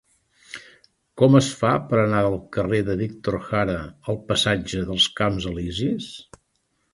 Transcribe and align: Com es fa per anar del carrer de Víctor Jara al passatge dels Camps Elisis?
Com 1.21 1.35
es 1.39 1.49
fa 1.59 1.73
per 1.91 1.99
anar 2.03 2.21
del 2.27 2.37
carrer 2.57 2.79
de 2.87 2.95
Víctor 3.03 3.37
Jara 3.51 3.77
al 4.15 4.19
passatge 4.33 4.83
dels 4.89 5.07
Camps 5.21 5.47
Elisis? 5.53 6.11